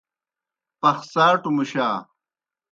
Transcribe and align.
پخڅاٹوْ 0.81 1.49
مُشا۔ 1.55 1.87